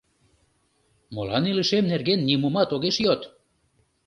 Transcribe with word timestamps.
«Молан 1.13 1.43
илышем 1.51 1.83
нерген 1.91 2.19
нимомат 2.27 2.69
огеш 2.75 2.95
йод? 3.05 3.21